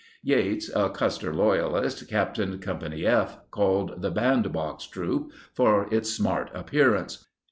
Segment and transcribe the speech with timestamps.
[0.23, 6.49] Yates, a Custer loyalist, captained Company F, called the "band box troop" for its smart
[6.55, 7.27] appearance.